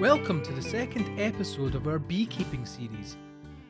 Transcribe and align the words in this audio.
Welcome 0.00 0.42
to 0.44 0.52
the 0.52 0.62
second 0.62 1.20
episode 1.20 1.74
of 1.74 1.86
our 1.86 1.98
beekeeping 1.98 2.64
series. 2.64 3.18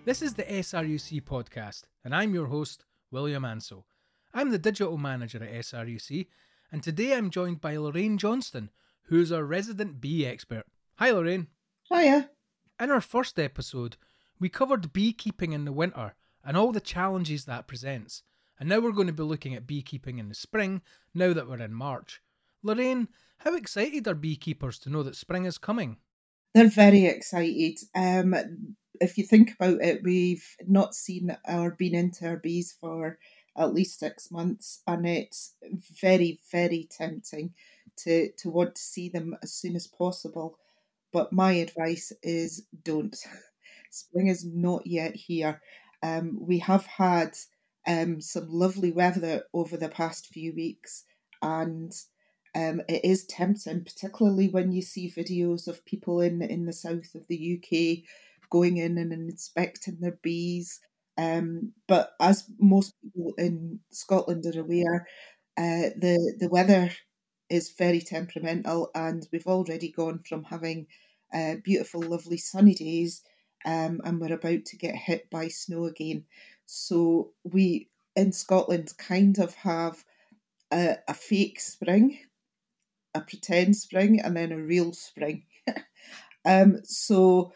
This 0.05 0.23
is 0.23 0.33
the 0.33 0.45
SRUC 0.45 1.23
podcast, 1.23 1.87
and 2.05 2.15
I'm 2.15 2.33
your 2.35 2.47
host, 2.47 2.85
William 3.11 3.45
Ansell. 3.45 3.85
I'm 4.33 4.51
the 4.51 4.57
digital 4.57 4.97
manager 4.97 5.43
at 5.43 5.51
SRUC, 5.51 6.29
and 6.71 6.85
today 6.85 7.15
I'm 7.15 7.31
joined 7.31 7.61
by 7.61 7.77
Lorraine 7.77 8.17
Johnston, 8.17 8.71
who's 9.07 9.33
our 9.33 9.43
resident 9.43 10.01
bee 10.01 10.25
expert. 10.25 10.63
Hi, 10.99 11.11
Lorraine. 11.11 11.49
Hiya. 11.93 12.31
In 12.79 12.93
our 12.93 13.01
first 13.01 13.37
episode, 13.37 13.97
we 14.39 14.49
covered 14.49 14.93
beekeeping 14.93 15.53
in 15.53 15.65
the 15.65 15.73
winter 15.73 16.15
and 16.45 16.57
all 16.57 16.71
the 16.71 16.81
challenges 16.81 17.47
that 17.47 17.67
presents. 17.67 18.23
And 18.61 18.69
now 18.69 18.79
we're 18.79 18.93
going 18.93 19.09
to 19.09 19.13
be 19.13 19.25
looking 19.25 19.57
at 19.57 19.67
beekeeping 19.67 20.21
in 20.21 20.29
the 20.29 20.37
spring, 20.37 20.83
now 21.13 21.33
that 21.33 21.49
we're 21.49 21.61
in 21.61 21.75
March. 21.75 22.23
Lorraine, 22.63 23.09
how 23.39 23.57
excited 23.57 24.07
are 24.07 24.15
beekeepers 24.15 24.79
to 24.79 24.91
know 24.91 25.03
that 25.03 25.17
spring 25.17 25.45
is 25.45 25.59
coming? 25.59 25.97
They're 26.55 26.69
very 26.69 27.07
excited. 27.07 27.79
Um, 27.95 28.77
if 29.01 29.17
you 29.17 29.25
think 29.25 29.55
about 29.55 29.83
it, 29.83 30.03
we've 30.03 30.45
not 30.67 30.95
seen 30.95 31.37
or 31.49 31.71
been 31.73 31.95
into 31.95 32.27
our 32.27 32.37
bees 32.37 32.77
for 32.81 33.19
at 33.57 33.75
least 33.75 33.99
six 33.99 34.31
months, 34.31 34.83
and 34.87 35.07
it's 35.07 35.55
very, 36.01 36.41
very 36.51 36.89
tempting 36.91 37.55
to 37.99 38.31
to 38.39 38.51
want 38.51 38.75
to 38.77 38.83
see 38.83 39.09
them 39.09 39.37
as 39.43 39.53
soon 39.53 39.77
as 39.77 39.87
possible. 39.87 40.59
But 41.13 41.33
my 41.33 41.53
advice 41.53 42.13
is 42.23 42.67
don't. 42.85 43.17
Spring 43.91 44.29
is 44.29 44.45
not 44.45 44.87
yet 44.87 45.17
here. 45.17 45.61
Um, 46.03 46.39
we 46.41 46.59
have 46.61 46.87
had 46.87 47.37
um, 47.87 48.21
some 48.21 48.49
lovely 48.49 48.93
weather 48.93 49.45
over 49.53 49.77
the 49.77 49.89
past 49.89 50.29
few 50.29 50.53
weeks, 50.55 51.05
and 51.43 51.93
um, 52.55 52.83
it 52.89 53.05
is 53.05 53.25
tempting, 53.27 53.85
particularly 53.85 54.49
when 54.49 54.73
you 54.73 54.83
see 54.83 55.11
videos 55.11 55.69
of 55.69 55.85
people 55.85 56.21
in 56.21 56.43
in 56.43 56.67
the 56.67 56.73
south 56.73 57.15
of 57.15 57.27
the 57.29 57.37
UK 57.37 58.05
going 58.51 58.79
in 58.79 58.99
and 58.99 59.13
inspecting 59.13 59.99
their 60.01 60.19
bees. 60.23 60.81
Um, 61.17 61.73
but 61.87 62.13
as 62.21 62.45
most 62.59 62.95
people 63.03 63.35
in 63.39 63.81
Scotland 63.91 64.47
are 64.47 64.61
aware, 64.61 65.07
uh, 65.57 65.91
the 65.97 66.35
the 66.41 66.49
weather 66.49 66.91
is 67.49 67.71
very 67.73 68.01
temperamental, 68.01 68.91
and 68.95 69.27
we've 69.33 69.47
already 69.47 69.91
gone 69.91 70.21
from 70.29 70.45
having 70.45 70.87
uh, 71.35 71.57
beautiful, 71.65 72.01
lovely 72.03 72.37
sunny 72.37 72.75
days, 72.75 73.23
um, 73.65 74.01
and 74.05 74.21
we're 74.21 74.33
about 74.35 74.65
to 74.67 74.77
get 74.77 74.95
hit 74.95 75.29
by 75.31 75.49
snow 75.49 75.85
again. 75.87 76.25
So 76.67 77.33
we 77.45 77.89
in 78.17 78.33
Scotland 78.33 78.93
kind 78.99 79.39
of 79.39 79.55
have 79.57 80.05
a, 80.73 80.99
a 81.09 81.15
fake 81.15 81.61
spring 81.61 82.19
a 83.15 83.21
pretend 83.21 83.77
spring 83.77 84.21
and 84.21 84.37
then 84.37 84.53
a 84.53 84.59
real 84.59 84.93
spring. 84.93 85.45
um, 86.45 86.79
so 86.85 87.53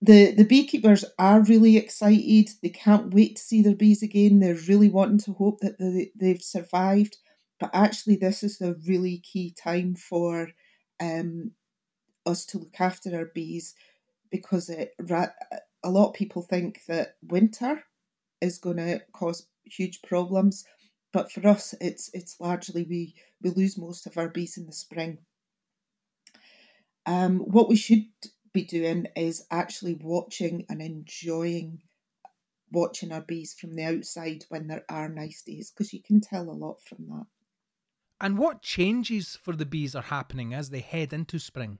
the 0.00 0.32
the 0.32 0.44
beekeepers 0.44 1.04
are 1.18 1.42
really 1.42 1.76
excited. 1.76 2.50
They 2.62 2.68
can't 2.68 3.12
wait 3.12 3.36
to 3.36 3.42
see 3.42 3.62
their 3.62 3.74
bees 3.74 4.02
again. 4.02 4.38
They're 4.38 4.54
really 4.68 4.88
wanting 4.88 5.18
to 5.20 5.32
hope 5.32 5.60
that 5.60 5.78
they, 5.78 6.10
they've 6.14 6.42
survived. 6.42 7.16
But 7.58 7.70
actually, 7.74 8.16
this 8.16 8.42
is 8.42 8.58
the 8.58 8.80
really 8.86 9.18
key 9.18 9.52
time 9.60 9.96
for 9.96 10.50
um, 11.00 11.52
us 12.24 12.46
to 12.46 12.58
look 12.58 12.80
after 12.80 13.16
our 13.16 13.26
bees 13.34 13.74
because 14.30 14.68
it, 14.68 14.94
a 15.00 15.90
lot 15.90 16.08
of 16.08 16.14
people 16.14 16.42
think 16.42 16.82
that 16.86 17.16
winter 17.22 17.82
is 18.40 18.58
going 18.58 18.76
to 18.76 19.00
cause 19.12 19.46
huge 19.64 20.02
problems. 20.02 20.64
But 21.12 21.32
for 21.32 21.46
us, 21.46 21.74
it's 21.80 22.10
it's 22.12 22.40
largely 22.40 22.84
we 22.84 23.14
we 23.42 23.50
lose 23.50 23.78
most 23.78 24.06
of 24.06 24.18
our 24.18 24.28
bees 24.28 24.58
in 24.58 24.66
the 24.66 24.72
spring. 24.72 25.18
Um, 27.06 27.38
what 27.38 27.68
we 27.68 27.76
should 27.76 28.06
be 28.52 28.64
doing 28.64 29.06
is 29.16 29.46
actually 29.50 29.94
watching 29.94 30.66
and 30.68 30.82
enjoying 30.82 31.82
watching 32.70 33.12
our 33.12 33.22
bees 33.22 33.54
from 33.54 33.74
the 33.74 33.84
outside 33.84 34.44
when 34.48 34.66
there 34.66 34.84
are 34.90 35.08
nice 35.08 35.42
days 35.42 35.70
because 35.70 35.92
you 35.92 36.02
can 36.02 36.20
tell 36.20 36.50
a 36.50 36.52
lot 36.52 36.82
from 36.82 37.06
that. 37.08 37.26
And 38.20 38.36
what 38.36 38.62
changes 38.62 39.36
for 39.36 39.54
the 39.54 39.64
bees 39.64 39.94
are 39.94 40.02
happening 40.02 40.52
as 40.52 40.70
they 40.70 40.80
head 40.80 41.12
into 41.12 41.38
spring? 41.38 41.78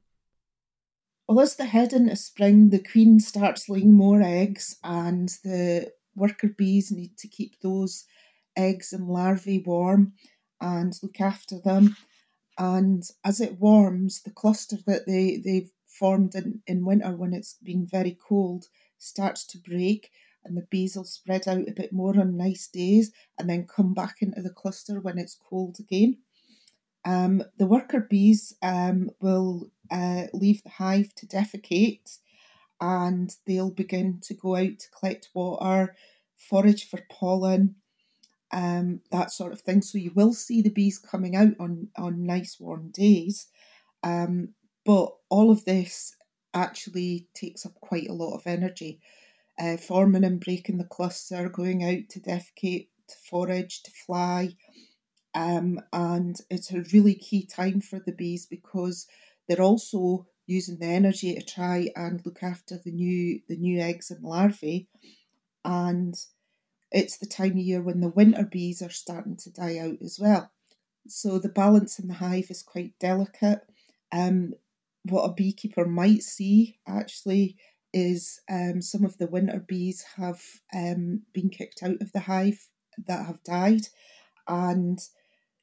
Well, 1.27 1.41
as 1.41 1.57
they 1.57 1.67
head 1.67 1.93
into 1.93 2.17
spring, 2.17 2.71
the 2.71 2.79
queen 2.79 3.21
starts 3.21 3.69
laying 3.69 3.93
more 3.93 4.23
eggs, 4.23 4.77
and 4.83 5.29
the 5.45 5.93
worker 6.15 6.49
bees 6.49 6.91
need 6.91 7.19
to 7.19 7.29
keep 7.29 7.61
those 7.61 8.07
eggs 8.59 8.93
and 8.93 9.09
larvae 9.09 9.63
warm 9.65 10.13
and 10.61 10.93
look 11.03 11.21
after 11.21 11.59
them. 11.59 11.97
And 12.59 13.05
as 13.25 13.41
it 13.41 13.59
warms, 13.59 14.23
the 14.23 14.31
cluster 14.31 14.77
that 14.87 15.07
they, 15.07 15.41
they've 15.43 15.71
formed 15.87 16.35
in, 16.35 16.61
in 16.67 16.85
winter 16.85 17.17
when 17.17 17.33
it's 17.33 17.55
been 17.63 17.87
very 17.87 18.19
cold 18.29 18.67
starts 18.99 19.47
to 19.47 19.59
break 19.59 20.11
and 20.45 20.57
the 20.57 20.67
bees 20.71 20.97
will 20.97 21.05
spread 21.05 21.47
out 21.47 21.69
a 21.69 21.75
bit 21.75 21.93
more 21.93 22.19
on 22.19 22.37
nice 22.37 22.69
days 22.69 23.13
and 23.39 23.49
then 23.49 23.67
come 23.67 23.95
back 23.95 24.17
into 24.21 24.43
the 24.43 24.51
cluster 24.51 25.01
when 25.01 25.19
it's 25.19 25.39
cold 25.49 25.77
again. 25.79 26.19
Um, 27.05 27.43
the 27.59 27.67
worker 27.67 28.01
bees 28.01 28.55
um, 28.63 29.11
will 29.21 29.71
uh, 29.91 30.25
leave 30.33 30.63
the 30.63 30.71
hive 30.71 31.15
to 31.17 31.27
defecate 31.27 32.19
and 32.81 33.35
they'll 33.47 33.71
begin 33.71 34.21
to 34.23 34.35
go 34.35 34.57
out 34.57 34.79
to 34.79 34.91
collect 34.91 35.29
water, 35.35 35.95
forage 36.37 36.89
for 36.89 37.01
pollen, 37.11 37.77
um, 38.53 39.01
that 39.11 39.31
sort 39.31 39.53
of 39.53 39.61
thing. 39.61 39.83
So 39.83 39.99
you 39.99 40.13
will 40.15 40.33
see 40.33 40.63
the 40.63 40.71
bees 40.71 40.99
coming 40.99 41.37
out 41.37 41.55
on, 41.61 41.89
on 41.97 42.25
nice 42.25 42.59
warm 42.59 42.91
days. 42.91 43.49
Um, 44.03 44.55
but 44.85 45.11
all 45.29 45.51
of 45.51 45.65
this 45.65 46.15
actually 46.55 47.29
takes 47.35 47.67
up 47.67 47.75
quite 47.81 48.09
a 48.09 48.15
lot 48.15 48.35
of 48.35 48.47
energy. 48.47 49.01
Uh, 49.61 49.77
forming 49.77 50.25
and 50.25 50.41
breaking 50.41 50.79
the 50.79 50.85
cluster, 50.85 51.49
going 51.49 51.83
out 51.83 52.09
to 52.09 52.21
defecate, 52.21 52.89
to 53.09 53.17
forage, 53.29 53.83
to 53.83 53.91
fly. 53.91 54.51
Um, 55.35 55.81
and 55.93 56.37
it's 56.49 56.73
a 56.73 56.85
really 56.93 57.15
key 57.15 57.45
time 57.45 57.81
for 57.81 57.99
the 57.99 58.13
bees 58.13 58.47
because 58.47 59.07
they're 59.49 59.61
also 59.61 60.27
using 60.47 60.79
the 60.79 60.87
energy 60.87 61.35
to 61.35 61.45
try 61.45 61.91
and 61.97 62.25
look 62.25 62.43
after 62.43 62.79
the 62.79 62.91
new 62.91 63.41
the 63.49 63.57
new 63.57 63.81
eggs 63.81 64.11
and 64.11 64.23
larvae. 64.23 64.89
And 65.65 66.15
it's 66.91 67.19
the 67.19 67.27
time 67.27 67.53
of 67.53 67.59
year 67.59 67.83
when 67.83 68.01
the 68.01 68.09
winter 68.09 68.45
bees 68.45 68.83
are 68.83 68.91
starting 68.91 69.37
to 69.37 69.51
die 69.51 69.79
out 69.79 69.99
as 70.03 70.19
well. 70.21 70.51
So 71.07 71.39
the 71.39 71.49
balance 71.49 71.99
in 71.99 72.09
the 72.09 72.15
hive 72.15 72.51
is 72.51 72.63
quite 72.63 72.99
delicate. 72.99 73.61
Um, 74.13 74.55
what 75.05 75.25
a 75.25 75.33
beekeeper 75.33 75.87
might 75.87 76.23
see 76.23 76.79
actually 76.87 77.57
is 77.93 78.41
um, 78.51 78.83
some 78.83 79.05
of 79.05 79.17
the 79.19 79.27
winter 79.27 79.65
bees 79.67 80.05
have 80.17 80.43
um, 80.75 81.23
been 81.33 81.49
kicked 81.49 81.83
out 81.83 82.01
of 82.01 82.13
the 82.13 82.21
hive 82.21 82.69
that 83.07 83.27
have 83.27 83.43
died, 83.43 83.89
and 84.47 84.99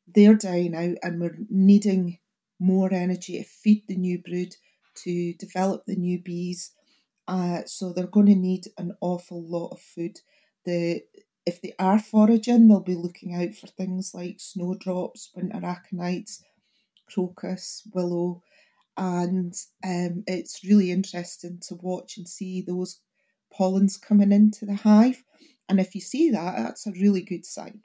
they're 0.07 0.35
dying 0.35 0.75
out, 0.75 0.97
and 1.03 1.19
we're 1.19 1.37
needing 1.49 2.19
more 2.59 2.91
energy 2.93 3.37
to 3.37 3.43
feed 3.43 3.83
the 3.87 3.95
new 3.95 4.19
brood 4.19 4.55
to 5.03 5.33
develop 5.33 5.83
the 5.85 5.95
new 5.95 6.19
bees. 6.19 6.71
Uh, 7.27 7.61
so 7.65 7.91
they're 7.91 8.07
going 8.07 8.27
to 8.27 8.35
need 8.35 8.65
an 8.77 8.95
awful 9.01 9.43
lot 9.43 9.69
of 9.69 9.81
food 9.81 10.19
the 10.65 11.01
if 11.45 11.61
they 11.61 11.73
are 11.77 11.99
foraging, 11.99 12.67
they'll 12.67 12.79
be 12.79 12.95
looking 12.95 13.35
out 13.35 13.53
for 13.53 13.67
things 13.67 14.13
like 14.15 14.39
snowdrops, 14.39 15.29
winter 15.35 15.59
aconites, 15.59 16.41
crocus, 17.07 17.87
willow, 17.93 18.41
and 18.97 19.53
um, 19.83 20.23
it's 20.25 20.63
really 20.63 20.91
interesting 20.91 21.59
to 21.67 21.75
watch 21.75 22.17
and 22.17 22.27
see 22.27 22.61
those 22.61 22.99
pollens 23.53 23.97
coming 23.97 24.31
into 24.31 24.65
the 24.65 24.75
hive. 24.75 25.23
And 25.67 25.79
if 25.79 25.95
you 25.95 26.01
see 26.01 26.31
that, 26.31 26.55
that's 26.57 26.87
a 26.87 26.91
really 26.91 27.21
good 27.21 27.45
sign. 27.45 27.81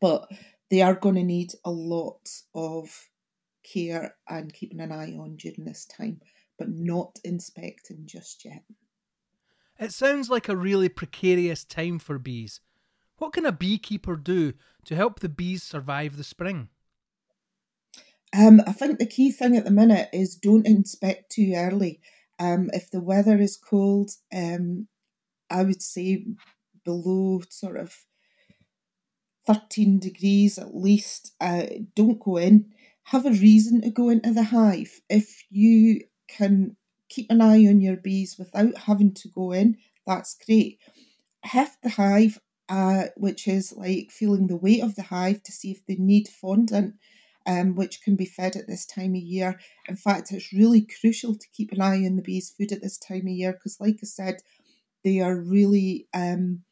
But 0.00 0.30
they 0.70 0.82
are 0.82 0.94
going 0.94 1.16
to 1.16 1.22
need 1.22 1.52
a 1.64 1.70
lot 1.70 2.28
of 2.54 2.90
care 3.62 4.14
and 4.28 4.52
keeping 4.52 4.80
an 4.80 4.92
eye 4.92 5.16
on 5.18 5.36
during 5.36 5.64
this 5.64 5.86
time, 5.86 6.20
but 6.58 6.68
not 6.68 7.18
inspecting 7.24 8.02
just 8.06 8.44
yet. 8.44 8.62
It 9.78 9.92
sounds 9.92 10.28
like 10.28 10.48
a 10.48 10.56
really 10.56 10.88
precarious 10.88 11.64
time 11.64 11.98
for 11.98 12.18
bees. 12.18 12.60
What 13.18 13.32
can 13.32 13.46
a 13.46 13.52
beekeeper 13.52 14.16
do 14.16 14.54
to 14.84 14.94
help 14.96 15.20
the 15.20 15.28
bees 15.28 15.62
survive 15.62 16.16
the 16.16 16.24
spring? 16.24 16.68
Um, 18.36 18.60
I 18.66 18.72
think 18.72 18.98
the 18.98 19.06
key 19.06 19.30
thing 19.30 19.56
at 19.56 19.64
the 19.64 19.70
minute 19.70 20.10
is 20.12 20.36
don't 20.36 20.66
inspect 20.66 21.32
too 21.32 21.52
early. 21.56 22.00
Um, 22.38 22.70
if 22.72 22.90
the 22.90 23.00
weather 23.00 23.38
is 23.38 23.56
cold, 23.56 24.10
um, 24.32 24.88
I 25.50 25.64
would 25.64 25.82
say 25.82 26.26
below 26.84 27.42
sort 27.48 27.78
of 27.78 28.06
13 29.46 29.98
degrees 29.98 30.58
at 30.58 30.76
least, 30.76 31.34
uh, 31.40 31.64
don't 31.94 32.20
go 32.20 32.36
in. 32.36 32.72
Have 33.04 33.24
a 33.24 33.30
reason 33.30 33.80
to 33.82 33.90
go 33.90 34.10
into 34.10 34.32
the 34.32 34.44
hive. 34.44 35.00
If 35.08 35.44
you 35.50 36.02
can 36.28 36.76
keep 37.08 37.30
an 37.30 37.40
eye 37.40 37.66
on 37.66 37.80
your 37.80 37.96
bees 37.96 38.36
without 38.38 38.76
having 38.78 39.14
to 39.14 39.28
go 39.28 39.52
in, 39.52 39.76
that's 40.06 40.36
great. 40.46 40.78
Heft 41.44 41.82
the 41.82 41.90
hive, 41.90 42.40
uh, 42.68 43.06
which 43.16 43.48
is 43.48 43.72
like 43.72 44.10
feeling 44.10 44.46
the 44.46 44.56
weight 44.56 44.82
of 44.82 44.94
the 44.96 45.02
hive 45.04 45.42
to 45.44 45.52
see 45.52 45.70
if 45.70 45.84
they 45.86 45.96
need 45.96 46.28
fondant. 46.28 46.94
um, 47.46 47.74
which 47.76 48.02
can 48.02 48.14
be 48.14 48.26
fed 48.26 48.56
at 48.56 48.66
this 48.66 48.84
time 48.84 49.14
of 49.14 49.22
year. 49.22 49.58
In 49.88 49.96
fact, 49.96 50.32
it's 50.32 50.52
really 50.52 50.82
crucial 51.00 51.34
to 51.34 51.48
keep 51.54 51.72
an 51.72 51.80
eye 51.80 52.04
on 52.04 52.16
the 52.16 52.22
bees' 52.22 52.50
food 52.50 52.72
at 52.72 52.82
this 52.82 52.98
time 52.98 53.22
of 53.22 53.28
year 53.28 53.54
because, 53.54 53.80
like 53.80 54.00
I 54.02 54.06
said, 54.06 54.42
they 55.04 55.20
are 55.20 55.36
really 55.36 56.08
um, 56.14 56.62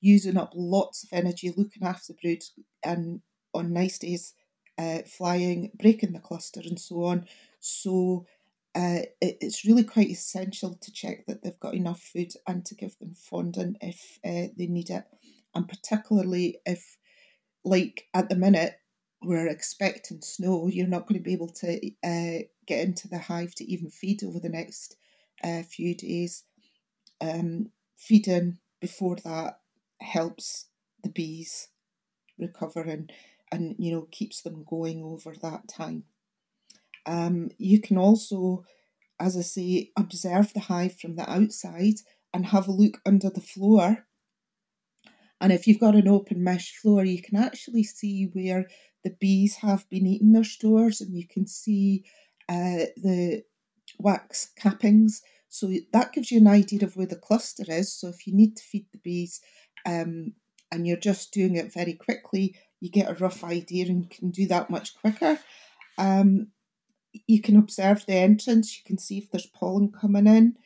using 0.00 0.36
up 0.36 0.52
lots 0.54 1.04
of 1.04 1.10
energy 1.12 1.52
looking 1.56 1.82
after 1.82 2.14
brood 2.20 2.42
and 2.84 3.20
on 3.54 3.72
nice 3.72 3.98
days 3.98 4.34
uh, 4.78 4.98
flying, 5.06 5.70
breaking 5.78 6.12
the 6.12 6.18
cluster, 6.18 6.60
and 6.60 6.80
so 6.80 7.04
on. 7.04 7.26
So 7.60 8.26
uh, 8.74 9.06
it, 9.20 9.38
it's 9.40 9.64
really 9.64 9.84
quite 9.84 10.08
essential 10.08 10.76
to 10.80 10.92
check 10.92 11.26
that 11.26 11.42
they've 11.42 11.60
got 11.60 11.74
enough 11.74 12.00
food 12.00 12.32
and 12.46 12.64
to 12.66 12.74
give 12.74 12.98
them 12.98 13.14
fondant 13.14 13.76
if 13.80 14.18
uh, 14.24 14.52
they 14.56 14.66
need 14.66 14.90
it. 14.90 15.04
And 15.54 15.68
particularly 15.68 16.58
if, 16.66 16.96
like 17.64 18.08
at 18.12 18.28
the 18.28 18.36
minute, 18.36 18.74
we're 19.22 19.46
expecting 19.46 20.20
snow, 20.20 20.68
you're 20.68 20.86
not 20.86 21.06
going 21.06 21.18
to 21.18 21.24
be 21.24 21.32
able 21.32 21.48
to 21.48 21.76
uh, 22.04 22.44
get 22.66 22.80
into 22.80 23.08
the 23.08 23.18
hive 23.18 23.54
to 23.54 23.64
even 23.64 23.90
feed 23.90 24.22
over 24.24 24.40
the 24.40 24.48
next 24.48 24.96
uh, 25.42 25.62
few 25.62 25.94
days. 25.94 26.44
Um, 27.20 27.70
feeding 27.96 28.58
before 28.80 29.16
that 29.24 29.60
helps 30.00 30.66
the 31.02 31.08
bees 31.08 31.68
recover 32.38 32.82
and, 32.82 33.12
and 33.52 33.76
you 33.78 33.92
know 33.92 34.08
keeps 34.10 34.42
them 34.42 34.64
going 34.68 35.02
over 35.02 35.34
that 35.40 35.68
time. 35.68 36.04
Um, 37.06 37.50
you 37.58 37.80
can 37.80 37.98
also, 37.98 38.64
as 39.20 39.36
I 39.36 39.42
say, 39.42 39.90
observe 39.96 40.52
the 40.52 40.60
hive 40.60 40.98
from 40.98 41.16
the 41.16 41.30
outside 41.30 41.96
and 42.32 42.46
have 42.46 42.68
a 42.68 42.72
look 42.72 43.00
under 43.06 43.30
the 43.30 43.40
floor. 43.40 44.06
And 45.40 45.52
if 45.52 45.66
you've 45.66 45.80
got 45.80 45.94
an 45.94 46.08
open 46.08 46.42
mesh 46.42 46.74
floor, 46.76 47.04
you 47.04 47.20
can 47.20 47.36
actually 47.36 47.84
see 47.84 48.30
where 48.32 48.66
the 49.02 49.14
bees 49.20 49.56
have 49.56 49.88
been 49.90 50.06
eating 50.06 50.32
their 50.32 50.44
stores 50.44 51.00
and 51.00 51.14
you 51.14 51.26
can 51.28 51.46
see 51.46 52.04
uh, 52.48 52.88
the 52.96 53.42
wax 53.98 54.50
cappings. 54.60 55.20
So 55.48 55.70
that 55.92 56.12
gives 56.12 56.30
you 56.30 56.40
an 56.40 56.48
idea 56.48 56.84
of 56.84 56.96
where 56.96 57.06
the 57.06 57.16
cluster 57.16 57.64
is. 57.68 57.92
So 57.92 58.08
if 58.08 58.26
you 58.26 58.34
need 58.34 58.56
to 58.56 58.62
feed 58.62 58.86
the 58.92 58.98
bees 58.98 59.40
um, 59.86 60.32
and 60.72 60.86
you're 60.86 60.96
just 60.96 61.32
doing 61.32 61.56
it 61.56 61.72
very 61.72 61.92
quickly, 61.92 62.56
you 62.80 62.90
get 62.90 63.10
a 63.10 63.22
rough 63.22 63.44
idea 63.44 63.86
and 63.86 64.10
can 64.10 64.30
do 64.30 64.46
that 64.48 64.70
much 64.70 64.96
quicker. 64.96 65.38
Um, 65.98 66.48
you 67.26 67.40
can 67.40 67.56
observe 67.56 68.04
the 68.06 68.14
entrance, 68.14 68.76
you 68.76 68.82
can 68.84 68.98
see 68.98 69.18
if 69.18 69.30
there's 69.30 69.46
pollen 69.46 69.92
coming 69.92 70.26
in. 70.26 70.56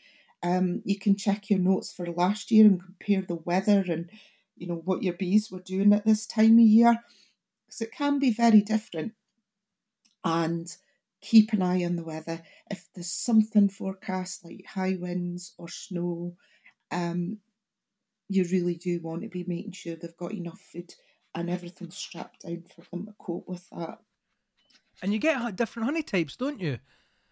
Um, 0.42 0.82
you 0.84 0.98
can 0.98 1.16
check 1.16 1.50
your 1.50 1.58
notes 1.58 1.92
for 1.92 2.06
last 2.06 2.50
year 2.50 2.66
and 2.66 2.82
compare 2.82 3.22
the 3.22 3.42
weather 3.44 3.84
and 3.88 4.08
you 4.56 4.66
know 4.66 4.82
what 4.84 5.02
your 5.02 5.14
bees 5.14 5.50
were 5.50 5.60
doing 5.60 5.92
at 5.92 6.04
this 6.04 6.26
time 6.26 6.58
of 6.58 6.64
year 6.64 7.00
because 7.66 7.80
it 7.80 7.92
can 7.92 8.18
be 8.18 8.30
very 8.30 8.60
different. 8.60 9.12
And 10.24 10.74
keep 11.20 11.52
an 11.52 11.62
eye 11.62 11.84
on 11.84 11.96
the 11.96 12.04
weather. 12.04 12.42
If 12.70 12.88
there's 12.94 13.10
something 13.10 13.68
forecast 13.68 14.44
like 14.44 14.64
high 14.66 14.96
winds 14.98 15.54
or 15.58 15.68
snow, 15.68 16.36
um, 16.90 17.38
you 18.28 18.44
really 18.44 18.74
do 18.74 19.00
want 19.00 19.22
to 19.22 19.28
be 19.28 19.44
making 19.46 19.72
sure 19.72 19.96
they've 19.96 20.16
got 20.16 20.32
enough 20.32 20.60
food 20.60 20.94
and 21.34 21.50
everything 21.50 21.90
strapped 21.90 22.42
down 22.42 22.64
for 22.74 22.84
them 22.90 23.06
to 23.06 23.14
cope 23.18 23.48
with 23.48 23.68
that. 23.70 23.98
And 25.02 25.12
you 25.12 25.18
get 25.18 25.56
different 25.56 25.86
honey 25.86 26.02
types, 26.02 26.36
don't 26.36 26.60
you? 26.60 26.78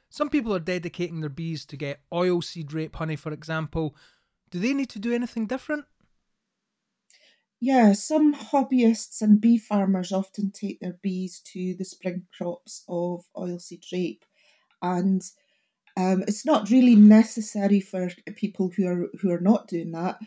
Some 0.09 0.31
people 0.31 0.55
are 0.55 0.61
dedicating 0.61 1.21
their 1.21 1.31
bees 1.31 1.65
to 1.67 1.77
get 1.77 2.01
oilseed 2.13 2.73
rape 2.73 2.97
honey, 2.97 3.17
for 3.17 3.33
example. 3.33 3.97
Do 4.51 4.61
they 4.61 4.73
need 4.73 4.89
to 4.91 4.99
do 4.99 5.13
anything 5.13 5.47
different? 5.47 5.85
Yeah, 7.61 7.93
some 7.95 8.35
hobbyists 8.35 9.23
and 9.23 9.41
bee 9.41 9.59
farmers 9.59 10.13
often 10.13 10.53
take 10.53 10.79
their 10.81 10.99
bees 11.03 11.41
to 11.53 11.75
the 11.75 11.85
spring 11.85 12.27
crops 12.37 12.85
of 12.89 13.25
oilseed 13.37 13.85
rape, 13.93 14.25
and 14.83 15.23
um, 15.97 16.23
it's 16.29 16.45
not 16.45 16.71
really 16.71 16.95
necessary 16.95 17.81
for 17.81 18.11
people 18.37 18.71
who 18.77 18.87
are 18.87 19.09
who 19.21 19.31
are 19.31 19.41
not 19.41 19.69
doing 19.69 19.93
that. 19.93 20.19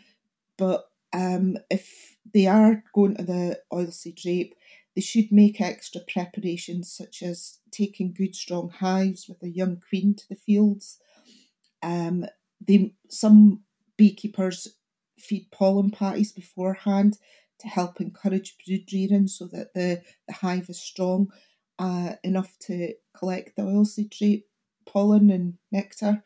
But 0.58 0.86
um, 1.12 1.56
if 1.70 2.16
they 2.34 2.46
are 2.46 2.82
going 2.94 3.16
to 3.16 3.22
the 3.22 3.60
oilseed 3.72 4.24
rape, 4.26 4.54
they 4.94 5.00
should 5.00 5.30
make 5.30 5.60
extra 5.60 6.00
preparations 6.00 6.92
such 6.92 7.22
as 7.22 7.58
taking 7.70 8.12
good 8.12 8.34
strong 8.34 8.70
hives 8.70 9.28
with 9.28 9.42
a 9.42 9.48
young 9.48 9.80
queen 9.88 10.14
to 10.14 10.28
the 10.28 10.34
fields. 10.34 10.98
Um, 11.82 12.26
they 12.60 12.94
some 13.08 13.60
beekeepers 13.96 14.68
feed 15.18 15.50
pollen 15.50 15.90
patties 15.90 16.32
beforehand 16.32 17.18
to 17.58 17.68
help 17.68 18.00
encourage 18.00 18.56
brood 18.64 18.88
rearing 18.92 19.28
so 19.28 19.46
that 19.46 19.74
the, 19.74 20.02
the 20.26 20.34
hive 20.34 20.68
is 20.68 20.80
strong 20.80 21.30
uh, 21.78 22.14
enough 22.24 22.56
to 22.58 22.94
collect 23.16 23.56
the 23.56 23.62
oilseed 23.62 24.12
rape 24.20 24.46
pollen 24.86 25.30
and 25.30 25.54
nectar. 25.70 26.22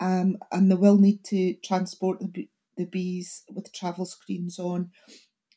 Um, 0.00 0.38
and 0.52 0.70
they 0.70 0.74
will 0.74 0.98
need 0.98 1.24
to 1.24 1.54
transport 1.64 2.20
the, 2.20 2.48
the 2.76 2.84
bees 2.84 3.44
with 3.50 3.72
travel 3.72 4.04
screens 4.04 4.58
on 4.58 4.90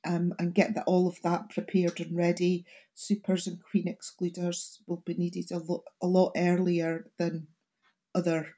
um, 0.05 0.33
and 0.39 0.53
get 0.53 0.73
the, 0.73 0.83
all 0.83 1.07
of 1.07 1.21
that 1.23 1.49
prepared 1.49 1.99
and 1.99 2.15
ready. 2.15 2.65
Supers 2.93 3.47
and 3.47 3.59
queen 3.63 3.87
excluders 3.87 4.79
will 4.87 5.03
be 5.05 5.13
needed 5.13 5.51
a, 5.51 5.59
lo- 5.59 5.83
a 6.01 6.07
lot 6.07 6.31
earlier 6.35 7.07
than 7.17 7.47
other 8.15 8.55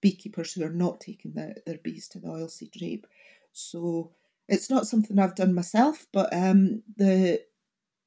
beekeepers 0.00 0.52
who 0.52 0.64
are 0.64 0.70
not 0.70 1.00
taking 1.00 1.32
the, 1.34 1.54
their 1.66 1.78
bees 1.78 2.08
to 2.08 2.18
the 2.18 2.28
oilseed 2.28 2.80
rape. 2.80 3.06
So 3.52 4.12
it's 4.48 4.70
not 4.70 4.86
something 4.86 5.18
I've 5.18 5.34
done 5.34 5.54
myself, 5.54 6.06
but 6.12 6.32
um, 6.32 6.82
the 6.96 7.40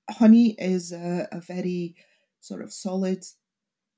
honey 0.10 0.56
is 0.57 0.92
a, 0.92 1.28
a 1.31 1.39
very 1.39 1.95
sort 2.39 2.62
of 2.62 2.74
solid, 2.74 3.24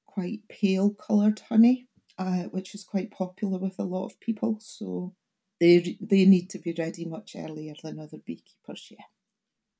quite 0.05 0.47
pale 0.49 0.91
coloured 0.91 1.41
honey, 1.49 1.87
uh, 2.17 2.43
which 2.43 2.75
is 2.75 2.83
quite 2.83 3.11
popular 3.11 3.57
with 3.57 3.79
a 3.79 3.83
lot 3.83 4.05
of 4.05 4.19
people. 4.19 4.57
So 4.59 5.15
they 5.63 5.97
they 6.01 6.25
need 6.25 6.49
to 6.49 6.59
be 6.59 6.75
ready 6.77 7.05
much 7.05 7.37
earlier 7.37 7.73
than 7.81 7.97
other 7.97 8.17
beekeepers. 8.17 8.89
Yeah. 8.91 9.05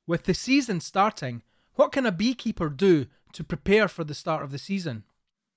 With 0.08 0.24
the 0.24 0.34
season 0.34 0.80
starting, 0.80 1.44
what 1.76 1.92
can 1.92 2.06
a 2.06 2.12
beekeeper 2.12 2.70
do 2.70 3.08
to 3.34 3.44
prepare 3.44 3.90
for 3.90 4.06
the 4.06 4.14
start 4.14 4.44
of 4.44 4.52
the 4.52 4.58
season? 4.58 5.04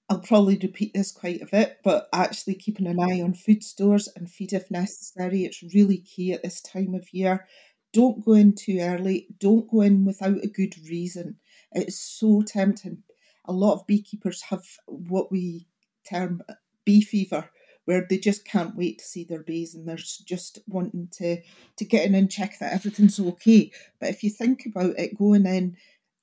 I'll 0.08 0.20
probably 0.20 0.58
repeat 0.61 0.94
this 0.94 1.12
quite 1.12 1.43
a 1.43 1.46
bit, 1.46 1.78
but 1.84 2.08
actually 2.12 2.55
keeping 2.55 2.87
an 2.87 3.00
eye 3.00 3.20
on 3.20 3.34
food 3.34 3.62
stores 3.62 4.08
and 4.17 4.31
feed 4.31 4.52
if 4.52 4.70
necessary. 4.70 5.44
It's 5.44 5.62
really 5.75 5.99
key 5.99 6.32
at 6.32 6.43
this 6.43 6.61
time 6.61 6.94
of 6.94 7.12
year. 7.12 7.46
Don't 7.93 8.25
go 8.25 8.32
in 8.32 8.55
too 8.55 8.78
early. 8.81 9.28
Don't 9.38 9.70
go 9.70 9.81
in 9.81 10.05
without 10.05 10.44
a 10.44 10.49
good 10.49 10.75
reason. 10.88 11.37
It's 11.73 11.99
so 11.99 12.42
tempting. 12.42 13.02
A 13.47 13.52
lot 13.52 13.75
of 13.75 13.87
beekeepers 13.87 14.42
have 14.42 14.64
what 14.87 15.30
we 15.30 15.68
term 16.09 16.42
bee 16.85 17.00
fever, 17.00 17.50
where 17.87 18.07
they 18.09 18.19
just 18.19 18.45
can't 18.45 18.76
wait 18.76 18.99
to 18.99 19.05
see 19.05 19.25
their 19.25 19.43
bees 19.43 19.75
and 19.75 19.88
they're 19.88 19.97
just 19.97 20.59
wanting 20.69 21.09
to 21.12 21.40
to 21.76 21.85
get 21.85 22.05
in 22.05 22.14
and 22.14 22.31
check 22.31 22.59
that 22.59 22.73
everything's 22.73 23.19
okay. 23.19 23.73
But 23.99 24.11
if 24.11 24.23
you 24.23 24.31
think 24.31 24.66
about 24.66 24.99
it, 24.99 25.16
going 25.19 25.47
in 25.47 25.76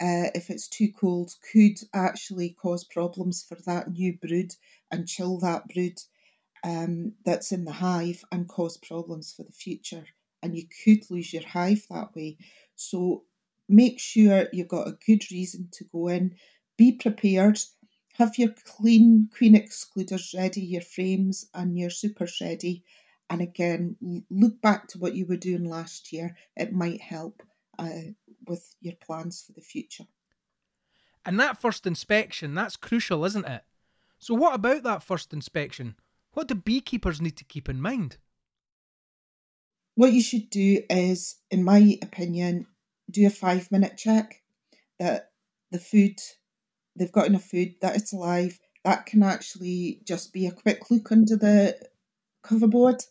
uh, 0.04 0.28
if 0.36 0.50
it's 0.50 0.68
too 0.68 0.90
cold, 0.92 1.32
could 1.52 1.80
actually 1.94 2.50
cause 2.62 2.84
problems 2.84 3.42
for 3.42 3.56
that 3.66 3.92
new 3.92 4.18
brood 4.18 4.54
and 4.92 5.08
chill 5.08 5.38
that 5.40 5.68
brood 5.70 5.98
um, 6.64 7.14
that's 7.26 7.52
in 7.54 7.64
the 7.64 7.72
hive 7.72 8.24
and 8.32 8.50
cause 8.50 8.78
problems 8.78 9.34
for 9.34 9.44
the 9.44 9.52
future. 9.52 10.06
And 10.42 10.58
you 10.58 10.64
could 10.84 11.10
lose 11.10 11.32
your 11.32 11.48
hive 11.48 11.86
that 11.90 12.14
way. 12.16 12.38
So 12.76 13.24
make 13.70 14.00
sure 14.00 14.48
you've 14.52 14.68
got 14.68 14.88
a 14.88 14.98
good 15.06 15.24
reason 15.32 15.70
to 15.74 15.86
go 15.86 16.10
in. 16.10 16.36
Be 16.78 16.92
prepared. 16.92 17.60
Have 18.14 18.38
your 18.38 18.54
clean 18.66 19.30
queen 19.36 19.56
excluders 19.56 20.34
ready, 20.38 20.62
your 20.62 20.82
frames 20.82 21.48
and 21.54 21.78
your 21.78 21.90
supers 21.90 22.40
ready. 22.42 22.84
And 23.30 23.42
again, 23.42 24.24
look 24.30 24.62
back 24.62 24.88
to 24.90 25.00
what 25.00 25.16
you 25.16 25.26
were 25.26 25.38
doing 25.38 25.64
last 25.64 26.14
year. 26.14 26.36
It 26.56 26.74
might 26.74 27.02
help. 27.02 27.42
Uh, 27.80 28.12
with 28.48 28.76
your 28.82 28.96
plans 28.96 29.42
for 29.42 29.54
the 29.54 29.62
future. 29.62 30.06
And 31.26 31.40
that 31.40 31.60
first 31.60 31.88
inspection, 31.88 32.54
that's 32.54 32.76
crucial, 32.76 33.24
isn't 33.26 33.48
it? 33.48 33.64
So, 34.20 34.34
what 34.34 34.56
about 34.56 34.84
that 34.84 35.04
first 35.04 35.34
inspection? 35.34 35.96
What 36.34 36.48
do 36.48 36.56
beekeepers 36.56 37.22
need 37.22 37.38
to 37.38 37.46
keep 37.46 37.70
in 37.70 37.82
mind? 37.82 38.18
What 39.96 40.14
you 40.14 40.22
should 40.22 40.50
do 40.50 40.82
is, 40.90 41.36
in 41.52 41.64
my 41.64 41.98
opinion, 42.02 42.68
do 43.10 43.26
a 43.26 43.30
five 43.30 43.72
minute 43.72 43.98
check 43.98 44.42
that 45.00 45.32
the 45.72 45.80
food, 45.80 46.20
they've 46.96 47.12
got 47.12 47.28
enough 47.28 47.46
food, 47.46 47.76
that 47.82 47.96
it's 47.96 48.14
alive. 48.14 48.60
That 48.84 49.06
can 49.06 49.24
actually 49.24 50.02
just 50.04 50.34
be 50.34 50.46
a 50.46 50.52
quick 50.52 50.92
look 50.92 51.12
under 51.12 51.36
the 51.36 51.78
cover 52.44 52.68
board. 52.68 53.04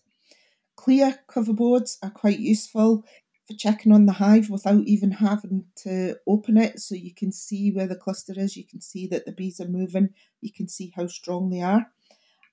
Clear 0.76 1.20
cover 1.26 1.52
boards 1.52 1.98
are 2.02 2.10
quite 2.10 2.38
useful 2.38 3.04
for 3.46 3.56
checking 3.56 3.92
on 3.92 4.06
the 4.06 4.12
hive 4.12 4.50
without 4.50 4.82
even 4.84 5.10
having 5.10 5.64
to 5.76 6.16
open 6.26 6.56
it 6.56 6.78
so 6.80 6.94
you 6.94 7.14
can 7.14 7.32
see 7.32 7.70
where 7.70 7.86
the 7.86 7.96
cluster 7.96 8.34
is, 8.36 8.56
you 8.56 8.66
can 8.66 8.80
see 8.80 9.06
that 9.08 9.26
the 9.26 9.32
bees 9.32 9.60
are 9.60 9.68
moving, 9.68 10.10
you 10.40 10.52
can 10.52 10.68
see 10.68 10.92
how 10.94 11.06
strong 11.06 11.50
they 11.50 11.60
are. 11.60 11.86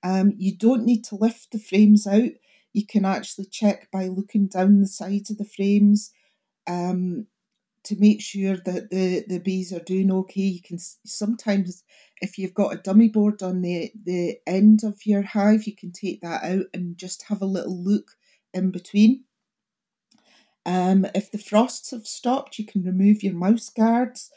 Um, 0.02 0.32
you 0.36 0.56
don't 0.56 0.84
need 0.84 1.04
to 1.04 1.14
lift 1.14 1.52
the 1.52 1.58
frames 1.58 2.06
out. 2.06 2.30
You 2.72 2.86
can 2.86 3.04
actually 3.04 3.46
check 3.46 3.90
by 3.90 4.06
looking 4.06 4.46
down 4.46 4.80
the 4.80 4.86
sides 4.86 5.30
of 5.30 5.38
the 5.38 5.44
frames 5.44 6.12
um, 6.66 7.26
to 7.84 7.96
make 7.98 8.20
sure 8.20 8.56
that 8.56 8.90
the, 8.90 9.24
the 9.26 9.38
bees 9.38 9.72
are 9.72 9.80
doing 9.80 10.12
okay. 10.12 10.42
You 10.42 10.62
can 10.62 10.78
sometimes, 10.78 11.82
if 12.20 12.38
you've 12.38 12.54
got 12.54 12.74
a 12.74 12.78
dummy 12.78 13.08
board 13.08 13.42
on 13.42 13.62
the, 13.62 13.90
the 14.04 14.38
end 14.46 14.80
of 14.84 15.06
your 15.06 15.22
hive, 15.22 15.64
you 15.64 15.74
can 15.74 15.92
take 15.92 16.20
that 16.20 16.44
out 16.44 16.66
and 16.74 16.96
just 16.98 17.24
have 17.28 17.42
a 17.42 17.46
little 17.46 17.82
look 17.82 18.12
in 18.52 18.70
between. 18.70 19.24
Um, 20.66 21.06
if 21.14 21.32
the 21.32 21.38
frosts 21.38 21.90
have 21.90 22.06
stopped, 22.06 22.58
you 22.58 22.66
can 22.66 22.82
remove 22.82 23.22
your 23.22 23.32
mouse 23.32 23.70
guards 23.70 24.30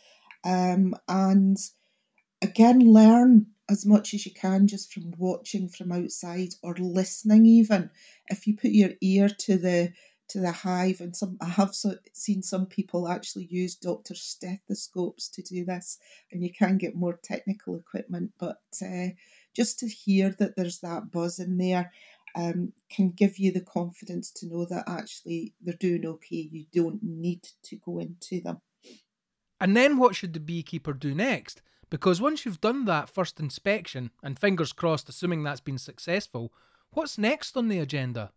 um, 0.43 0.95
and 1.07 1.57
again 2.41 2.79
learn 2.79 3.47
as 3.69 3.85
much 3.85 4.13
as 4.13 4.25
you 4.25 4.33
can 4.33 4.67
just 4.67 4.93
from 4.93 5.13
watching 5.17 5.69
from 5.69 5.91
outside 5.91 6.49
or 6.61 6.75
listening 6.75 7.45
even 7.45 7.89
if 8.27 8.45
you 8.45 8.55
put 8.55 8.71
your 8.71 8.91
ear 9.01 9.29
to 9.29 9.57
the 9.57 9.91
to 10.33 10.39
the 10.39 10.51
hive 10.51 10.99
and 10.99 11.15
some 11.15 11.37
i 11.41 11.45
have 11.47 11.73
so, 11.73 11.95
seen 12.11 12.41
some 12.41 12.65
people 12.65 13.07
actually 13.07 13.45
use 13.45 13.75
doctor 13.75 14.15
stethoscopes 14.15 15.29
to 15.29 15.41
do 15.41 15.63
this 15.63 15.97
and 16.31 16.43
you 16.43 16.51
can 16.51 16.77
get 16.77 16.95
more 16.95 17.19
technical 17.23 17.75
equipment 17.75 18.31
but 18.39 18.61
uh, 18.81 19.07
just 19.55 19.79
to 19.79 19.87
hear 19.87 20.29
that 20.39 20.55
there's 20.55 20.79
that 20.79 21.11
buzz 21.11 21.39
in 21.39 21.57
there 21.57 21.91
um, 22.35 22.73
can 22.89 23.11
give 23.11 23.37
you 23.37 23.51
the 23.51 23.61
confidence 23.61 24.31
to 24.31 24.47
know 24.47 24.65
that 24.65 24.83
actually 24.87 25.53
they're 25.61 25.75
doing 25.79 26.05
okay 26.05 26.49
you 26.51 26.65
don't 26.73 27.01
need 27.03 27.47
to 27.61 27.75
go 27.77 27.99
into 27.99 28.41
them 28.41 28.59
and 29.61 29.77
then 29.77 29.97
what 29.97 30.15
should 30.15 30.33
the 30.33 30.39
beekeeper 30.39 30.93
do 30.93 31.13
next 31.13 31.61
because 31.93 32.19
once 32.19 32.43
you've 32.43 32.59
done 32.59 32.85
that 32.85 33.07
first 33.07 33.39
inspection, 33.39 34.09
and 34.23 34.39
fingers 34.39 34.73
crossed, 34.73 35.09
assuming 35.09 35.43
that's 35.43 35.61
been 35.61 35.77
successful, 35.77 36.51
what's 36.89 37.19
next 37.19 37.55
on 37.55 37.67
the 37.67 37.77
agenda? 37.77 38.31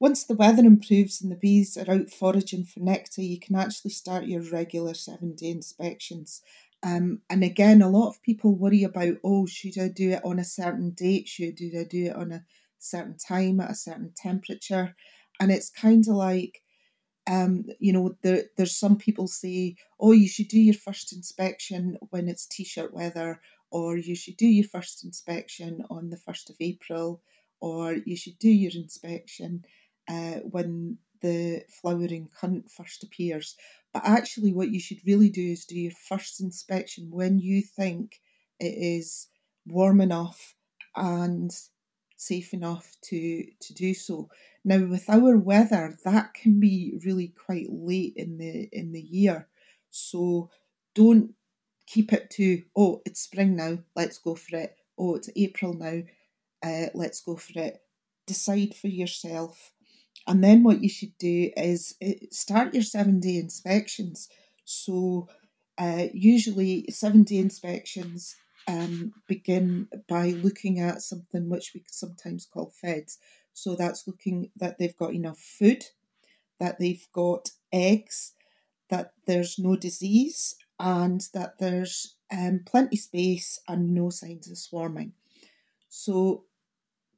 Once 0.00 0.24
the 0.24 0.34
weather 0.34 0.64
improves 0.64 1.20
and 1.20 1.32
the 1.32 1.36
bees 1.36 1.76
are 1.76 1.90
out 1.90 2.10
foraging 2.10 2.64
for 2.64 2.80
nectar, 2.80 3.22
you 3.22 3.38
can 3.38 3.56
actually 3.56 3.90
start 3.90 4.26
your 4.26 4.42
regular 4.42 4.94
seven 4.94 5.34
day 5.34 5.50
inspections. 5.50 6.40
Um, 6.84 7.22
and 7.28 7.42
again, 7.42 7.82
a 7.82 7.88
lot 7.90 8.08
of 8.08 8.22
people 8.22 8.54
worry 8.54 8.84
about, 8.84 9.16
oh, 9.24 9.46
should 9.46 9.76
I 9.78 9.88
do 9.88 10.10
it 10.12 10.24
on 10.24 10.38
a 10.38 10.44
certain 10.44 10.90
date? 10.90 11.26
Should 11.26 11.58
I 11.60 11.84
do 11.84 12.06
it 12.06 12.16
on 12.16 12.30
a 12.30 12.44
certain 12.78 13.16
time 13.18 13.58
at 13.60 13.72
a 13.72 13.74
certain 13.74 14.12
temperature? 14.16 14.94
And 15.40 15.50
it's 15.50 15.70
kind 15.70 16.06
of 16.06 16.14
like 16.14 16.62
um, 17.28 17.66
you 17.78 17.92
know, 17.92 18.16
there, 18.22 18.44
there's 18.56 18.76
some 18.76 18.96
people 18.96 19.28
say, 19.28 19.76
oh, 20.00 20.12
you 20.12 20.26
should 20.28 20.48
do 20.48 20.58
your 20.58 20.74
first 20.74 21.12
inspection 21.12 21.98
when 22.10 22.26
it's 22.26 22.46
t-shirt 22.46 22.94
weather, 22.94 23.40
or 23.70 23.98
you 23.98 24.16
should 24.16 24.36
do 24.38 24.46
your 24.46 24.66
first 24.66 25.04
inspection 25.04 25.84
on 25.90 26.08
the 26.08 26.16
first 26.16 26.48
of 26.48 26.56
April, 26.60 27.20
or 27.60 27.92
you 28.06 28.16
should 28.16 28.38
do 28.38 28.48
your 28.48 28.72
inspection 28.74 29.64
uh, 30.08 30.40
when 30.50 30.98
the 31.20 31.62
flowering 31.68 32.28
currant 32.38 32.70
first 32.70 33.02
appears. 33.02 33.56
But 33.92 34.04
actually, 34.04 34.52
what 34.52 34.70
you 34.70 34.80
should 34.80 34.98
really 35.06 35.30
do 35.30 35.42
is 35.42 35.64
do 35.64 35.78
your 35.78 35.92
first 35.92 36.40
inspection 36.40 37.08
when 37.10 37.38
you 37.38 37.62
think 37.62 38.20
it 38.60 38.74
is 38.76 39.28
warm 39.66 40.00
enough 40.00 40.54
and 40.94 41.50
safe 42.16 42.52
enough 42.52 42.96
to 43.02 43.44
to 43.60 43.74
do 43.74 43.94
so. 43.94 44.28
Now, 44.64 44.84
with 44.84 45.08
our 45.08 45.36
weather, 45.38 45.96
that 46.04 46.34
can 46.34 46.60
be 46.60 47.00
really 47.04 47.28
quite 47.28 47.68
late 47.70 48.14
in 48.16 48.38
the 48.38 48.68
in 48.72 48.92
the 48.92 49.00
year, 49.00 49.48
so 49.90 50.50
don't 50.94 51.32
keep 51.86 52.12
it 52.12 52.28
to 52.30 52.62
oh 52.76 53.00
it's 53.06 53.20
spring 53.20 53.56
now, 53.56 53.78
let's 53.96 54.18
go 54.18 54.34
for 54.34 54.56
it. 54.56 54.76
Oh, 54.98 55.14
it's 55.14 55.30
April 55.36 55.74
now, 55.74 56.02
uh, 56.62 56.88
let's 56.94 57.20
go 57.20 57.36
for 57.36 57.60
it. 57.60 57.80
Decide 58.26 58.74
for 58.74 58.88
yourself, 58.88 59.72
and 60.28 60.44
then 60.44 60.62
what 60.62 60.82
you 60.82 60.90
should 60.90 61.16
do 61.18 61.50
is 61.56 61.94
uh, 62.06 62.12
start 62.30 62.74
your 62.74 62.82
seven 62.82 63.18
day 63.18 63.36
inspections. 63.36 64.28
So, 64.64 65.28
uh, 65.78 66.08
usually 66.12 66.86
seven 66.90 67.22
day 67.22 67.38
inspections 67.38 68.36
um, 68.68 69.12
begin 69.26 69.88
by 70.06 70.28
looking 70.30 70.80
at 70.80 71.00
something 71.00 71.48
which 71.48 71.72
we 71.74 71.82
sometimes 71.88 72.46
call 72.46 72.70
feds. 72.70 73.18
So 73.54 73.74
that's 73.74 74.06
looking 74.06 74.50
that 74.56 74.78
they've 74.78 74.96
got 74.96 75.14
enough 75.14 75.38
food, 75.38 75.84
that 76.60 76.78
they've 76.78 77.06
got 77.12 77.50
eggs, 77.72 78.34
that 78.90 79.12
there's 79.26 79.58
no 79.58 79.76
disease, 79.76 80.56
and 80.78 81.22
that 81.32 81.58
there's 81.58 82.16
um, 82.30 82.60
plenty 82.66 82.96
space 82.96 83.58
and 83.66 83.94
no 83.94 84.10
signs 84.10 84.50
of 84.50 84.58
swarming. 84.58 85.12
So 85.88 86.44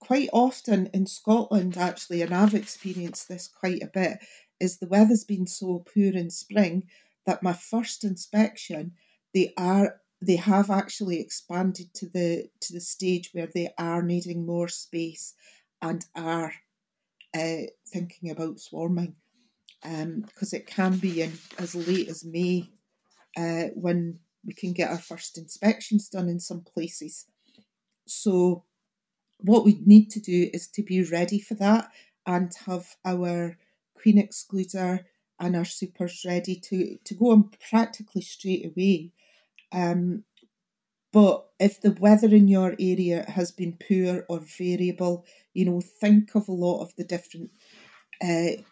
quite 0.00 0.28
often 0.32 0.90
in 0.92 1.06
Scotland, 1.06 1.76
actually, 1.76 2.22
and 2.22 2.34
I've 2.34 2.54
experienced 2.54 3.28
this 3.28 3.48
quite 3.48 3.82
a 3.82 3.90
bit, 3.92 4.18
is 4.58 4.78
the 4.78 4.88
weather's 4.88 5.24
been 5.24 5.46
so 5.46 5.84
poor 5.92 6.12
in 6.12 6.30
spring 6.30 6.88
that 7.26 7.42
my 7.42 7.52
first 7.52 8.04
inspection, 8.04 8.92
they 9.34 9.52
are 9.56 10.00
they 10.22 10.36
have 10.36 10.70
actually 10.70 11.18
expanded 11.18 11.94
to 11.94 12.06
the 12.08 12.50
to 12.60 12.72
the 12.72 12.80
stage 12.80 13.30
where 13.32 13.48
they 13.54 13.72
are 13.78 14.02
needing 14.02 14.44
more 14.44 14.68
space 14.68 15.34
and 15.80 16.04
are 16.14 16.52
uh, 17.34 17.62
thinking 17.86 18.30
about 18.30 18.60
swarming 18.60 19.14
because 19.82 20.52
um, 20.52 20.58
it 20.58 20.66
can 20.66 20.98
be 20.98 21.22
in 21.22 21.32
as 21.58 21.74
late 21.74 22.08
as 22.08 22.24
May 22.24 22.70
uh, 23.36 23.68
when 23.74 24.18
we 24.44 24.52
can 24.52 24.72
get 24.72 24.90
our 24.90 24.98
first 24.98 25.38
inspections 25.38 26.08
done 26.08 26.28
in 26.28 26.40
some 26.40 26.62
places. 26.62 27.26
So, 28.06 28.64
what 29.42 29.64
we 29.64 29.80
need 29.84 30.10
to 30.10 30.20
do 30.20 30.50
is 30.52 30.66
to 30.68 30.82
be 30.82 31.02
ready 31.02 31.38
for 31.38 31.54
that 31.54 31.90
and 32.26 32.52
have 32.66 32.96
our 33.04 33.56
queen 33.94 34.16
excluder 34.16 35.04
and 35.38 35.56
our 35.56 35.64
supers 35.64 36.24
ready 36.26 36.54
to, 36.54 36.96
to 37.04 37.14
go 37.14 37.30
on 37.30 37.50
practically 37.70 38.22
straight 38.22 38.66
away 38.66 39.12
um, 39.72 40.24
but 41.12 41.46
if 41.58 41.80
the 41.80 41.92
weather 41.92 42.28
in 42.28 42.46
your 42.48 42.74
area 42.78 43.24
has 43.28 43.50
been 43.50 43.76
poor 43.88 44.24
or 44.28 44.40
variable, 44.40 45.26
you 45.52 45.64
know, 45.64 45.80
think 45.80 46.34
of 46.34 46.48
a 46.48 46.52
lot 46.52 46.82
of 46.82 46.94
the 46.96 47.04
different 47.04 47.50
uh, 48.22 48.62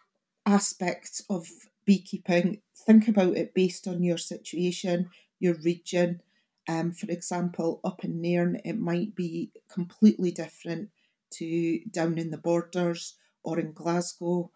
aspects 0.47 1.23
of 1.29 1.49
beekeeping. 1.85 2.61
Think 2.87 3.09
about 3.09 3.37
it 3.37 3.55
based 3.55 3.89
on 3.89 4.05
your 4.05 4.19
situation, 4.19 5.11
your 5.41 5.55
region. 5.65 6.23
Um, 6.69 6.93
for 6.93 7.11
example, 7.11 7.81
up 7.83 8.05
in 8.05 8.21
Nairn, 8.21 8.61
it 8.65 8.79
might 8.79 9.15
be 9.15 9.51
completely 9.73 10.31
different 10.31 10.91
to 11.33 11.81
down 11.91 12.19
in 12.19 12.31
the 12.31 12.39
borders 12.39 13.17
or 13.43 13.59
in 13.59 13.73
Glasgow. 13.73 14.51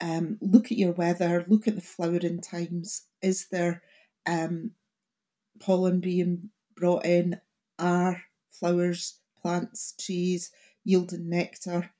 Um, 0.00 0.38
look 0.40 0.66
at 0.66 0.78
your 0.78 0.92
weather, 0.92 1.44
look 1.46 1.68
at 1.68 1.76
the 1.76 1.82
flowering 1.82 2.40
times. 2.40 3.02
Is 3.20 3.46
there 3.48 3.82
um, 4.26 4.72
pollen 5.60 6.00
being 6.00 6.50
brought 6.74 7.04
in 7.04 7.40
are 7.78 8.22
flowers, 8.50 9.18
plants, 9.40 9.94
trees 10.00 10.50
yielding 10.84 11.28
nectar. 11.28 11.90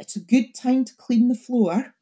It's 0.00 0.16
a 0.16 0.20
good 0.20 0.54
time 0.54 0.84
to 0.84 0.94
clean 0.96 1.28
the 1.28 1.34
floor 1.34 1.94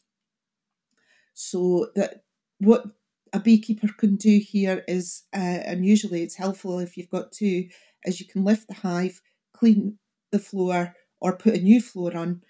so 1.35 1.91
that 1.95 2.25
what 2.59 2.87
a 3.33 3.41
beekeeper 3.41 3.89
can 3.97 4.17
do 4.17 4.39
here 4.39 4.85
is, 4.89 5.25
uh, 5.35 5.39
and 5.39 5.85
usually 5.85 6.23
it's 6.23 6.37
helpful 6.37 6.79
if 6.79 6.97
you've 6.97 7.11
got 7.11 7.33
two, 7.33 7.69
is 8.05 8.21
you 8.21 8.27
can 8.27 8.45
lift 8.45 8.69
the 8.69 8.75
hive, 8.75 9.21
clean 9.53 9.99
the 10.33 10.39
floor, 10.39 10.95
or 11.21 11.37
put 11.37 11.55
a 11.55 11.61
new 11.61 11.81
floor 11.81 12.17
on, 12.17 12.43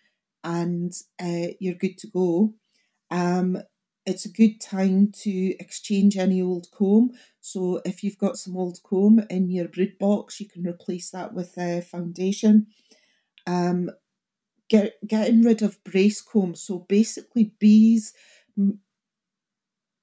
and 0.44 0.92
uh, 1.20 1.48
you're 1.60 1.74
good 1.74 1.98
to 1.98 2.08
go. 2.08 2.54
Um, 3.10 3.58
it's 4.04 4.24
a 4.24 4.32
good 4.32 4.60
time 4.60 5.10
to 5.22 5.56
exchange 5.58 6.16
any 6.16 6.40
old 6.40 6.68
comb. 6.70 7.10
So 7.40 7.80
if 7.84 8.04
you've 8.04 8.18
got 8.18 8.36
some 8.36 8.56
old 8.56 8.78
comb 8.84 9.20
in 9.28 9.50
your 9.50 9.68
brood 9.68 9.98
box, 9.98 10.40
you 10.40 10.48
can 10.48 10.66
replace 10.66 11.10
that 11.10 11.34
with 11.34 11.58
a 11.58 11.80
foundation. 11.82 12.68
Um, 13.46 13.90
get 14.68 14.94
getting 15.06 15.42
rid 15.42 15.62
of 15.62 15.82
brace 15.84 16.20
comb. 16.20 16.54
So 16.54 16.86
basically, 16.88 17.52
bees 17.58 18.12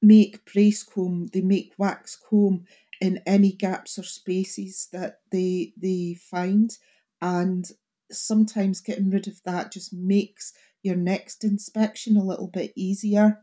make 0.03 0.45
brace 0.51 0.83
comb. 0.83 1.27
They 1.33 1.41
make 1.41 1.73
wax 1.77 2.15
comb 2.15 2.65
in 3.01 3.21
any 3.25 3.51
gaps 3.51 3.97
or 3.97 4.03
spaces 4.03 4.87
that 4.91 5.21
they 5.31 5.73
they 5.77 6.15
find, 6.19 6.77
and 7.21 7.65
sometimes 8.11 8.81
getting 8.81 9.09
rid 9.09 9.27
of 9.27 9.41
that 9.43 9.71
just 9.71 9.93
makes 9.93 10.53
your 10.83 10.95
next 10.95 11.43
inspection 11.43 12.17
a 12.17 12.23
little 12.23 12.47
bit 12.47 12.73
easier. 12.75 13.39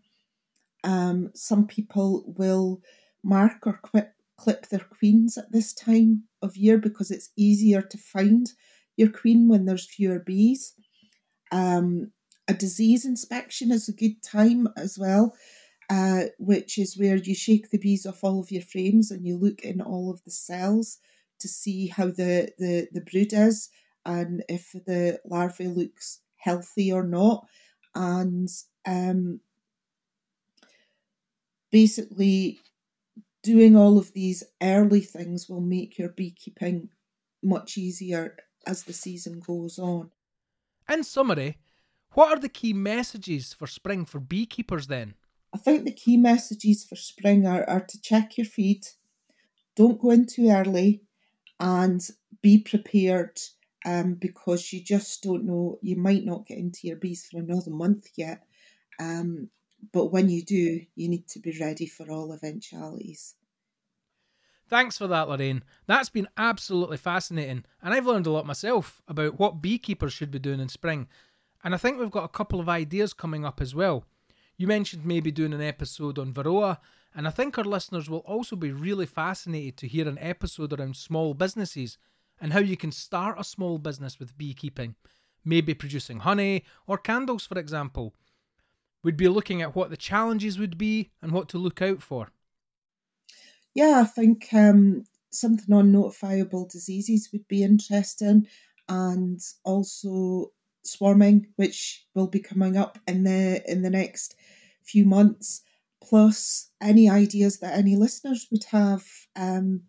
Um, 0.84 1.30
some 1.34 1.66
people 1.66 2.24
will 2.38 2.82
mark 3.22 3.66
or 3.66 3.74
quip, 3.82 4.12
clip 4.36 4.66
their 4.68 4.80
queens 4.80 5.36
at 5.36 5.52
this 5.52 5.72
time 5.72 6.24
of 6.42 6.56
year 6.56 6.78
because 6.78 7.10
it's 7.10 7.30
easier 7.36 7.82
to 7.82 7.98
find 7.98 8.52
your 8.96 9.10
queen 9.10 9.48
when 9.48 9.64
there's 9.64 9.86
fewer 9.86 10.18
bees. 10.18 10.74
Um, 11.52 12.12
a 12.48 12.54
disease 12.54 13.04
inspection 13.04 13.70
is 13.70 13.88
a 13.88 13.92
good 13.92 14.22
time 14.22 14.68
as 14.76 14.98
well, 14.98 15.34
uh, 15.90 16.26
which 16.38 16.78
is 16.78 16.96
where 16.96 17.16
you 17.16 17.34
shake 17.34 17.70
the 17.70 17.78
bees 17.78 18.06
off 18.06 18.22
all 18.22 18.40
of 18.40 18.52
your 18.52 18.62
frames 18.62 19.10
and 19.10 19.26
you 19.26 19.36
look 19.36 19.62
in 19.62 19.80
all 19.80 20.08
of 20.10 20.22
the 20.24 20.30
cells 20.30 20.98
to 21.40 21.48
see 21.48 21.88
how 21.88 22.06
the, 22.06 22.48
the, 22.58 22.86
the 22.92 23.00
brood 23.00 23.32
is 23.32 23.70
and 24.06 24.44
if 24.48 24.70
the 24.86 25.18
larvae 25.26 25.66
looks 25.66 26.20
healthy 26.36 26.92
or 26.92 27.02
not. 27.02 27.44
And 27.94 28.48
um, 28.86 29.40
basically, 31.72 32.60
doing 33.42 33.74
all 33.74 33.98
of 33.98 34.12
these 34.12 34.44
early 34.62 35.00
things 35.00 35.48
will 35.48 35.60
make 35.60 35.98
your 35.98 36.10
beekeeping 36.10 36.90
much 37.42 37.76
easier 37.76 38.36
as 38.64 38.84
the 38.84 38.92
season 38.92 39.40
goes 39.40 39.76
on. 39.76 40.12
In 40.88 41.02
summary, 41.02 41.58
what 42.12 42.28
are 42.28 42.40
the 42.40 42.48
key 42.48 42.72
messages 42.72 43.52
for 43.52 43.66
spring 43.66 44.04
for 44.04 44.20
beekeepers 44.20 44.86
then? 44.86 45.14
I 45.52 45.58
think 45.58 45.84
the 45.84 45.92
key 45.92 46.16
messages 46.16 46.84
for 46.84 46.96
spring 46.96 47.46
are, 47.46 47.68
are 47.68 47.84
to 47.84 48.00
check 48.00 48.38
your 48.38 48.44
feed, 48.44 48.86
don't 49.76 50.00
go 50.00 50.10
in 50.10 50.26
too 50.26 50.48
early, 50.48 51.02
and 51.58 52.00
be 52.42 52.58
prepared 52.58 53.38
um, 53.84 54.14
because 54.14 54.72
you 54.72 54.82
just 54.82 55.22
don't 55.22 55.44
know, 55.44 55.78
you 55.82 55.96
might 55.96 56.24
not 56.24 56.46
get 56.46 56.58
into 56.58 56.80
your 56.86 56.96
bees 56.96 57.26
for 57.30 57.38
another 57.38 57.70
month 57.70 58.08
yet. 58.16 58.42
Um, 58.98 59.48
but 59.92 60.12
when 60.12 60.28
you 60.28 60.44
do, 60.44 60.80
you 60.94 61.08
need 61.08 61.26
to 61.28 61.40
be 61.40 61.56
ready 61.58 61.86
for 61.86 62.10
all 62.10 62.32
eventualities. 62.32 63.34
Thanks 64.68 64.96
for 64.96 65.08
that, 65.08 65.28
Lorraine. 65.28 65.64
That's 65.86 66.10
been 66.10 66.28
absolutely 66.36 66.96
fascinating, 66.96 67.64
and 67.82 67.92
I've 67.92 68.06
learned 68.06 68.26
a 68.26 68.30
lot 68.30 68.46
myself 68.46 69.02
about 69.08 69.38
what 69.38 69.62
beekeepers 69.62 70.12
should 70.12 70.30
be 70.30 70.38
doing 70.38 70.60
in 70.60 70.68
spring. 70.68 71.08
And 71.64 71.74
I 71.74 71.78
think 71.78 71.98
we've 71.98 72.10
got 72.10 72.24
a 72.24 72.28
couple 72.28 72.60
of 72.60 72.68
ideas 72.68 73.12
coming 73.12 73.44
up 73.44 73.60
as 73.60 73.74
well. 73.74 74.04
You 74.60 74.66
mentioned 74.66 75.06
maybe 75.06 75.30
doing 75.30 75.54
an 75.54 75.62
episode 75.62 76.18
on 76.18 76.34
Varroa, 76.34 76.76
and 77.14 77.26
I 77.26 77.30
think 77.30 77.56
our 77.56 77.64
listeners 77.64 78.10
will 78.10 78.18
also 78.18 78.56
be 78.56 78.72
really 78.72 79.06
fascinated 79.06 79.78
to 79.78 79.88
hear 79.88 80.06
an 80.06 80.18
episode 80.20 80.74
around 80.74 80.96
small 80.96 81.32
businesses 81.32 81.96
and 82.38 82.52
how 82.52 82.58
you 82.58 82.76
can 82.76 82.92
start 82.92 83.40
a 83.40 83.42
small 83.42 83.78
business 83.78 84.18
with 84.18 84.36
beekeeping, 84.36 84.96
maybe 85.46 85.72
producing 85.72 86.18
honey 86.18 86.66
or 86.86 86.98
candles, 86.98 87.46
for 87.46 87.58
example. 87.58 88.12
We'd 89.02 89.16
be 89.16 89.28
looking 89.28 89.62
at 89.62 89.74
what 89.74 89.88
the 89.88 89.96
challenges 89.96 90.58
would 90.58 90.76
be 90.76 91.10
and 91.22 91.32
what 91.32 91.48
to 91.48 91.56
look 91.56 91.80
out 91.80 92.02
for. 92.02 92.28
Yeah, 93.72 94.02
I 94.02 94.04
think 94.04 94.48
um, 94.52 95.04
something 95.30 95.74
on 95.74 95.90
notifiable 95.90 96.70
diseases 96.70 97.30
would 97.32 97.48
be 97.48 97.62
interesting, 97.62 98.46
and 98.90 99.40
also 99.64 100.52
swarming, 100.82 101.48
which 101.56 102.06
will 102.14 102.26
be 102.26 102.40
coming 102.40 102.76
up 102.76 102.98
in 103.06 103.24
the 103.24 103.62
in 103.70 103.82
the 103.82 103.90
next 103.90 104.34
few 104.82 105.04
months. 105.04 105.62
Plus, 106.02 106.70
any 106.80 107.10
ideas 107.10 107.58
that 107.58 107.76
any 107.76 107.94
listeners 107.94 108.48
would 108.50 108.64
have, 108.64 109.04
um, 109.36 109.82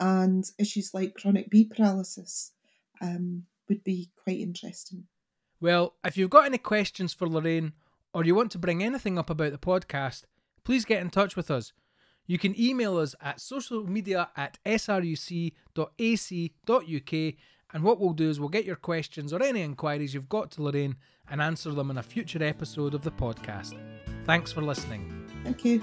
and 0.00 0.44
issues 0.58 0.92
like 0.92 1.14
chronic 1.14 1.48
bee 1.48 1.64
paralysis 1.64 2.52
um, 3.00 3.44
would 3.68 3.84
be 3.84 4.10
quite 4.22 4.40
interesting. 4.40 5.04
Well, 5.60 5.94
if 6.04 6.16
you've 6.16 6.30
got 6.30 6.46
any 6.46 6.58
questions 6.58 7.14
for 7.14 7.28
Lorraine 7.28 7.72
or 8.12 8.24
you 8.24 8.34
want 8.34 8.50
to 8.52 8.58
bring 8.58 8.82
anything 8.82 9.18
up 9.18 9.30
about 9.30 9.52
the 9.52 9.58
podcast, 9.58 10.24
please 10.64 10.84
get 10.84 11.00
in 11.00 11.10
touch 11.10 11.36
with 11.36 11.50
us. 11.50 11.72
You 12.26 12.38
can 12.38 12.58
email 12.58 12.98
us 12.98 13.14
at 13.20 13.40
social 13.40 13.84
media 13.84 14.30
at 14.36 14.58
sruc.ac.uk 14.64 15.54
and 17.74 17.82
what 17.82 18.00
we'll 18.00 18.14
do 18.14 18.30
is 18.30 18.40
we'll 18.40 18.48
get 18.48 18.64
your 18.64 18.76
questions 18.76 19.32
or 19.32 19.42
any 19.42 19.60
inquiries 19.60 20.14
you've 20.14 20.28
got 20.28 20.50
to 20.52 20.62
Lorraine 20.62 20.96
and 21.28 21.42
answer 21.42 21.72
them 21.72 21.90
in 21.90 21.98
a 21.98 22.02
future 22.02 22.42
episode 22.42 22.94
of 22.94 23.02
the 23.02 23.10
podcast. 23.10 23.78
Thanks 24.24 24.52
for 24.52 24.62
listening. 24.62 25.28
Thank 25.42 25.64
you. 25.64 25.82